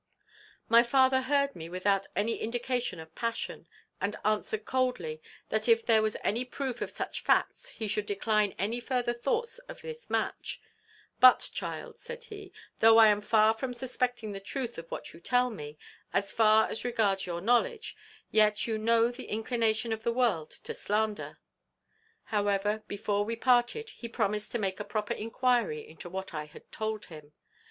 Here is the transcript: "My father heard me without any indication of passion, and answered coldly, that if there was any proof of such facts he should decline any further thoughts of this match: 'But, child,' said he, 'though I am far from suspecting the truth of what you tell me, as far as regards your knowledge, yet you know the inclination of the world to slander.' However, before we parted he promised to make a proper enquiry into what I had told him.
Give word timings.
"My 0.67 0.81
father 0.81 1.21
heard 1.21 1.55
me 1.55 1.69
without 1.69 2.07
any 2.15 2.37
indication 2.37 2.99
of 2.99 3.13
passion, 3.13 3.67
and 4.01 4.15
answered 4.25 4.65
coldly, 4.65 5.21
that 5.49 5.69
if 5.69 5.85
there 5.85 6.01
was 6.01 6.17
any 6.23 6.43
proof 6.43 6.81
of 6.81 6.89
such 6.89 7.21
facts 7.21 7.69
he 7.69 7.87
should 7.87 8.07
decline 8.07 8.55
any 8.57 8.79
further 8.79 9.13
thoughts 9.13 9.59
of 9.69 9.81
this 9.83 10.09
match: 10.09 10.59
'But, 11.19 11.51
child,' 11.53 11.99
said 11.99 12.23
he, 12.23 12.51
'though 12.79 12.97
I 12.97 13.09
am 13.09 13.21
far 13.21 13.53
from 13.53 13.75
suspecting 13.75 14.31
the 14.31 14.39
truth 14.39 14.79
of 14.79 14.89
what 14.89 15.13
you 15.13 15.19
tell 15.19 15.51
me, 15.51 15.77
as 16.13 16.31
far 16.31 16.67
as 16.67 16.83
regards 16.83 17.27
your 17.27 17.39
knowledge, 17.39 17.95
yet 18.31 18.65
you 18.65 18.79
know 18.79 19.11
the 19.11 19.25
inclination 19.29 19.93
of 19.93 20.01
the 20.01 20.11
world 20.11 20.49
to 20.63 20.73
slander.' 20.73 21.37
However, 22.23 22.81
before 22.87 23.23
we 23.23 23.35
parted 23.35 23.91
he 23.91 24.09
promised 24.09 24.51
to 24.53 24.57
make 24.57 24.79
a 24.79 24.83
proper 24.83 25.13
enquiry 25.13 25.87
into 25.87 26.09
what 26.09 26.33
I 26.33 26.45
had 26.45 26.71
told 26.71 27.05
him. 27.05 27.33